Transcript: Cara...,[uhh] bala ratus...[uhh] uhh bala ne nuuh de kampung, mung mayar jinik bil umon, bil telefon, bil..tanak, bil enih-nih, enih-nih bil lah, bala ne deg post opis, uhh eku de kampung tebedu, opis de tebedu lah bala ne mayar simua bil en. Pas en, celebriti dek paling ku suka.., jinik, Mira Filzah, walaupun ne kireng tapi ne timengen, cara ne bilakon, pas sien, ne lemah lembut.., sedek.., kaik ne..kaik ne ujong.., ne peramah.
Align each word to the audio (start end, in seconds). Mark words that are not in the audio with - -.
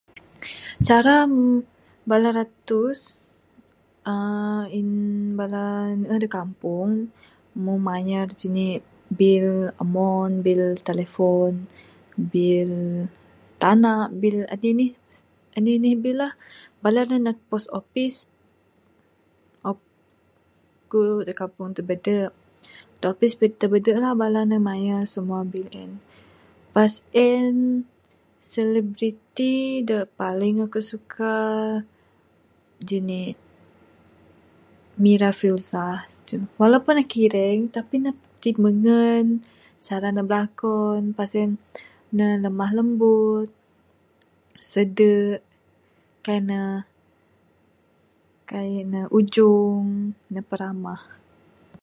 Cara...,[uhh] 0.87 1.59
bala 2.09 2.29
ratus...[uhh] 2.39 3.03
uhh 4.63 4.93
bala 5.39 5.63
ne 5.99 6.03
nuuh 6.07 6.21
de 6.23 6.27
kampung, 6.37 6.91
mung 7.63 7.81
mayar 7.89 8.27
jinik 8.39 8.81
bil 9.19 9.47
umon, 9.83 10.31
bil 10.45 10.63
telefon, 10.87 11.53
bil..tanak, 12.31 14.07
bil 14.21 14.37
enih-nih, 14.55 14.91
enih-nih 15.57 15.95
bil 16.03 16.17
lah, 16.21 16.33
bala 16.83 17.01
ne 17.09 17.15
deg 17.27 17.37
post 17.49 17.67
opis, 17.79 18.15
uhh 19.69 19.79
eku 20.83 21.01
de 21.27 21.33
kampung 21.41 21.69
tebedu, 21.75 22.17
opis 23.11 23.33
de 23.39 23.47
tebedu 23.61 23.91
lah 24.03 24.13
bala 24.21 24.41
ne 24.49 24.57
mayar 24.67 25.01
simua 25.13 25.41
bil 25.53 25.67
en. 25.83 25.91
Pas 26.75 26.93
en, 27.29 27.55
celebriti 28.53 29.53
dek 29.89 30.05
paling 30.19 30.57
ku 30.73 30.79
suka.., 30.91 31.35
jinik, 32.89 33.35
Mira 35.05 35.29
Filzah, 35.39 35.97
walaupun 36.61 36.93
ne 36.97 37.03
kireng 37.13 37.59
tapi 37.75 37.95
ne 38.03 38.11
timengen, 38.43 39.25
cara 39.87 40.07
ne 40.15 40.21
bilakon, 40.29 41.01
pas 41.17 41.29
sien, 41.33 41.51
ne 42.17 42.27
lemah 42.43 42.71
lembut.., 42.77 43.49
sedek.., 44.71 45.41
kaik 46.25 46.41
ne..kaik 46.49 48.83
ne 48.91 49.01
ujong.., 49.17 49.89
ne 50.33 50.41
peramah. 50.49 51.01